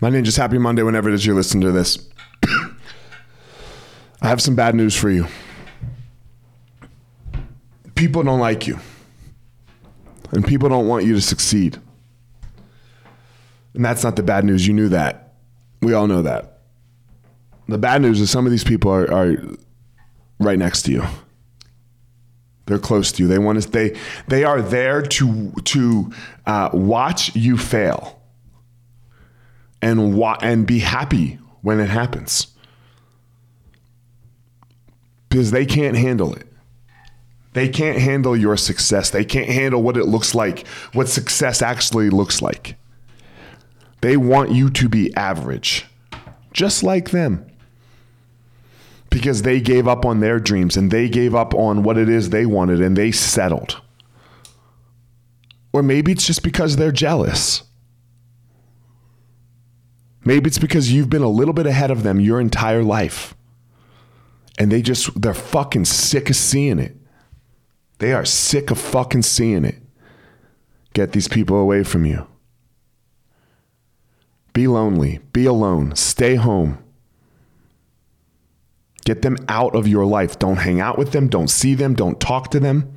My 0.00 0.10
ninjas, 0.10 0.36
happy 0.36 0.58
Monday 0.58 0.82
whenever 0.82 1.08
it 1.08 1.14
is 1.14 1.26
you're 1.26 1.34
listening 1.34 1.62
to 1.62 1.72
this. 1.72 2.08
I 4.22 4.28
have 4.28 4.40
some 4.40 4.54
bad 4.54 4.76
news 4.76 4.94
for 4.94 5.10
you. 5.10 5.26
People 7.96 8.22
don't 8.22 8.38
like 8.38 8.68
you, 8.68 8.78
and 10.30 10.46
people 10.46 10.68
don't 10.68 10.86
want 10.86 11.04
you 11.04 11.14
to 11.14 11.20
succeed. 11.20 11.80
And 13.74 13.84
that's 13.84 14.04
not 14.04 14.14
the 14.14 14.22
bad 14.22 14.44
news. 14.44 14.68
You 14.68 14.72
knew 14.72 14.88
that. 14.90 15.34
We 15.82 15.94
all 15.94 16.06
know 16.06 16.22
that. 16.22 16.60
The 17.66 17.78
bad 17.78 18.00
news 18.00 18.20
is 18.20 18.30
some 18.30 18.46
of 18.46 18.52
these 18.52 18.64
people 18.64 18.92
are, 18.92 19.12
are 19.12 19.36
right 20.38 20.58
next 20.58 20.82
to 20.82 20.92
you. 20.92 21.04
They're 22.66 22.78
close 22.78 23.10
to 23.12 23.24
you. 23.24 23.28
They 23.28 23.38
want 23.38 23.60
to. 23.60 23.68
They 23.68 23.96
they 24.28 24.44
are 24.44 24.62
there 24.62 25.02
to 25.02 25.52
to 25.64 26.12
uh, 26.46 26.70
watch 26.72 27.34
you 27.34 27.56
fail 27.58 28.17
and 29.82 30.16
wa- 30.16 30.38
and 30.42 30.66
be 30.66 30.80
happy 30.80 31.38
when 31.62 31.80
it 31.80 31.88
happens 31.88 32.48
because 35.28 35.50
they 35.50 35.66
can't 35.66 35.96
handle 35.96 36.34
it. 36.34 36.46
They 37.52 37.68
can't 37.68 37.98
handle 37.98 38.36
your 38.36 38.56
success. 38.56 39.10
They 39.10 39.24
can't 39.24 39.48
handle 39.48 39.82
what 39.82 39.96
it 39.96 40.06
looks 40.06 40.34
like, 40.34 40.66
what 40.92 41.08
success 41.08 41.62
actually 41.62 42.10
looks 42.10 42.40
like. 42.40 42.76
They 44.00 44.16
want 44.16 44.52
you 44.52 44.70
to 44.70 44.88
be 44.88 45.14
average, 45.16 45.86
just 46.52 46.82
like 46.82 47.10
them. 47.10 47.44
Because 49.10 49.42
they 49.42 49.60
gave 49.60 49.88
up 49.88 50.04
on 50.04 50.20
their 50.20 50.38
dreams 50.38 50.76
and 50.76 50.90
they 50.90 51.08
gave 51.08 51.34
up 51.34 51.54
on 51.54 51.82
what 51.82 51.96
it 51.96 52.08
is 52.08 52.30
they 52.30 52.46
wanted 52.46 52.80
and 52.80 52.96
they 52.96 53.10
settled. 53.10 53.80
Or 55.72 55.82
maybe 55.82 56.12
it's 56.12 56.26
just 56.26 56.42
because 56.42 56.76
they're 56.76 56.92
jealous. 56.92 57.62
Maybe 60.28 60.48
it's 60.48 60.58
because 60.58 60.92
you've 60.92 61.08
been 61.08 61.22
a 61.22 61.28
little 61.30 61.54
bit 61.54 61.66
ahead 61.66 61.90
of 61.90 62.02
them 62.02 62.20
your 62.20 62.38
entire 62.38 62.82
life. 62.82 63.34
And 64.58 64.70
they 64.70 64.82
just, 64.82 65.18
they're 65.18 65.32
fucking 65.32 65.86
sick 65.86 66.28
of 66.28 66.36
seeing 66.36 66.78
it. 66.78 66.94
They 67.98 68.12
are 68.12 68.26
sick 68.26 68.70
of 68.70 68.78
fucking 68.78 69.22
seeing 69.22 69.64
it. 69.64 69.76
Get 70.92 71.12
these 71.12 71.28
people 71.28 71.56
away 71.56 71.82
from 71.82 72.04
you. 72.04 72.26
Be 74.52 74.68
lonely. 74.68 75.20
Be 75.32 75.46
alone. 75.46 75.96
Stay 75.96 76.34
home. 76.34 76.76
Get 79.06 79.22
them 79.22 79.38
out 79.48 79.74
of 79.74 79.88
your 79.88 80.04
life. 80.04 80.38
Don't 80.38 80.56
hang 80.56 80.78
out 80.78 80.98
with 80.98 81.12
them. 81.12 81.28
Don't 81.28 81.48
see 81.48 81.74
them. 81.74 81.94
Don't 81.94 82.20
talk 82.20 82.50
to 82.50 82.60
them. 82.60 82.92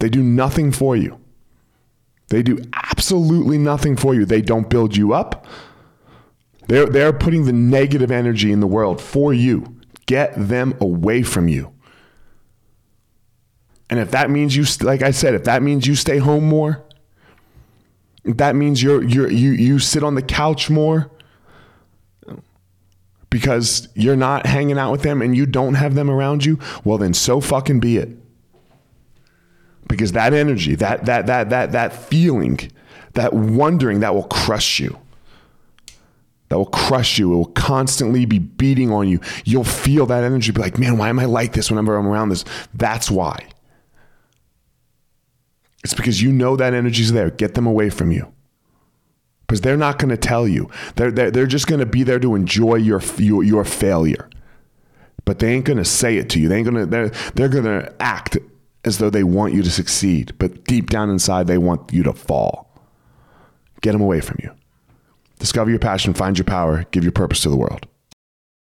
They 0.00 0.08
do 0.08 0.20
nothing 0.20 0.72
for 0.72 0.96
you. 0.96 1.20
They 2.30 2.42
do 2.42 2.58
absolutely 2.96 3.58
nothing 3.58 3.96
for 3.96 4.14
you. 4.14 4.24
They 4.24 4.40
don't 4.40 4.70
build 4.70 4.96
you 4.96 5.12
up. 5.12 5.46
They're, 6.68 6.86
they're 6.86 7.12
putting 7.12 7.44
the 7.44 7.52
negative 7.52 8.10
energy 8.10 8.52
in 8.52 8.60
the 8.60 8.68
world 8.68 9.00
for 9.00 9.34
you. 9.34 9.80
Get 10.06 10.32
them 10.36 10.74
away 10.80 11.22
from 11.22 11.48
you. 11.48 11.72
And 13.90 13.98
if 13.98 14.12
that 14.12 14.30
means 14.30 14.56
you, 14.56 14.64
like 14.86 15.02
I 15.02 15.10
said, 15.10 15.34
if 15.34 15.44
that 15.44 15.62
means 15.62 15.86
you 15.86 15.94
stay 15.96 16.18
home 16.18 16.44
more, 16.48 16.84
if 18.24 18.36
that 18.38 18.54
means 18.54 18.82
you're, 18.82 19.02
you're, 19.02 19.30
you, 19.30 19.50
you 19.50 19.78
sit 19.78 20.02
on 20.02 20.14
the 20.14 20.22
couch 20.22 20.70
more 20.70 21.10
because 23.28 23.88
you're 23.94 24.16
not 24.16 24.46
hanging 24.46 24.78
out 24.78 24.92
with 24.92 25.02
them 25.02 25.20
and 25.20 25.36
you 25.36 25.46
don't 25.46 25.74
have 25.74 25.94
them 25.94 26.08
around 26.08 26.44
you, 26.44 26.58
well, 26.84 26.96
then 26.96 27.12
so 27.12 27.40
fucking 27.40 27.80
be 27.80 27.98
it. 27.98 28.16
Because 29.88 30.12
that 30.12 30.32
energy, 30.32 30.74
that, 30.76 31.04
that, 31.06 31.26
that, 31.26 31.50
that, 31.50 31.72
that 31.72 31.92
feeling, 31.92 32.58
that 33.12 33.32
wondering, 33.32 34.00
that 34.00 34.14
will 34.14 34.24
crush 34.24 34.80
you 34.80 34.98
that 36.48 36.58
will 36.58 36.66
crush 36.66 37.18
you. 37.18 37.32
It 37.32 37.36
will 37.36 37.44
constantly 37.46 38.26
be 38.26 38.38
beating 38.38 38.92
on 38.92 39.08
you. 39.08 39.20
You'll 39.44 39.64
feel 39.64 40.06
that 40.06 40.22
energy, 40.22 40.52
be 40.52 40.60
like, 40.60 40.78
man, 40.78 40.98
why 40.98 41.08
am 41.08 41.18
I 41.18 41.24
like 41.24 41.52
this 41.52 41.68
whenever 41.68 41.96
I'm 41.96 42.06
around 42.06 42.28
this? 42.28 42.44
That's 42.72 43.10
why. 43.10 43.48
It's 45.82 45.94
because 45.94 46.22
you 46.22 46.30
know 46.30 46.54
that 46.54 46.72
energy's 46.72 47.12
there. 47.12 47.30
Get 47.30 47.54
them 47.54 47.66
away 47.66 47.90
from 47.90 48.12
you. 48.12 48.32
Because 49.46 49.62
they're 49.62 49.76
not 49.76 49.98
going 49.98 50.10
to 50.10 50.16
tell 50.16 50.46
you. 50.46 50.70
They're, 50.96 51.10
they're, 51.10 51.32
they're 51.32 51.46
just 51.46 51.66
going 51.66 51.80
to 51.80 51.86
be 51.86 52.04
there 52.04 52.20
to 52.20 52.36
enjoy 52.36 52.76
your, 52.76 53.02
your, 53.18 53.42
your 53.42 53.64
failure. 53.64 54.30
But 55.24 55.40
they 55.40 55.52
ain't 55.52 55.64
going 55.64 55.78
to 55.78 55.84
say 55.84 56.18
it 56.18 56.30
to 56.30 56.40
you. 56.40 56.48
They 56.48 56.58
ain't 56.58 56.70
going 56.70 56.84
to, 56.84 56.86
they're, 56.86 57.08
they're 57.34 57.48
going 57.48 57.64
to 57.64 57.92
act 58.00 58.38
as 58.84 58.98
though 58.98 59.10
they 59.10 59.24
want 59.24 59.54
you 59.54 59.62
to 59.62 59.70
succeed. 59.70 60.32
But 60.38 60.64
deep 60.64 60.90
down 60.90 61.10
inside, 61.10 61.46
they 61.46 61.58
want 61.58 61.92
you 61.92 62.02
to 62.04 62.12
fall. 62.12 62.70
Get 63.80 63.92
them 63.92 64.00
away 64.00 64.20
from 64.20 64.38
you. 64.42 64.50
Discover 65.38 65.70
your 65.70 65.78
passion, 65.78 66.14
find 66.14 66.38
your 66.38 66.44
power, 66.44 66.84
give 66.90 67.02
your 67.02 67.12
purpose 67.12 67.40
to 67.42 67.50
the 67.50 67.56
world. 67.56 67.86